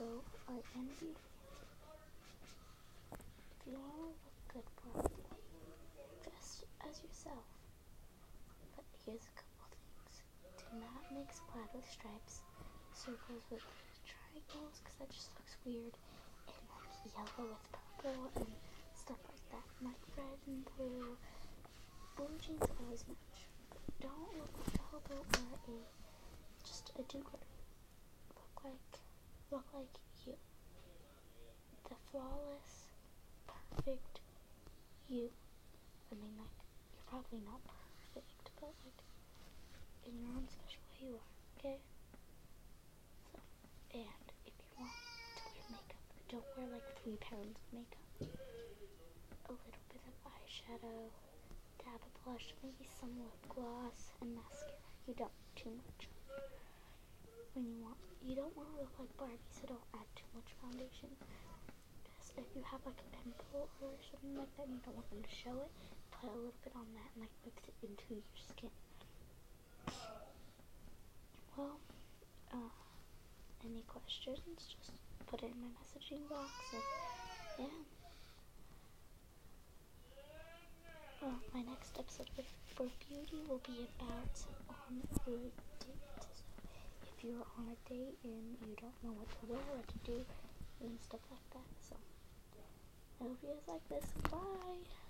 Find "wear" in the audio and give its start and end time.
45.54-45.66, 46.56-46.66, 89.46-89.62